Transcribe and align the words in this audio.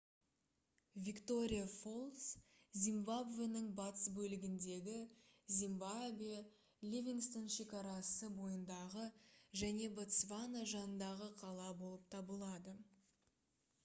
виктория 1.07 1.65
фоллс 1.73 2.21
зимбабвенің 2.85 3.67
батыс 3.79 4.05
бөлігіндегі 4.15 4.95
замбия 5.59 6.39
ливингстон 6.95 7.45
шекарасы 7.59 8.33
бойындағы 8.41 9.07
және 9.65 9.93
ботсвана 10.01 10.67
жанындағы 10.75 11.29
қала 11.45 11.69
болып 11.87 12.11
табылады 12.19 12.79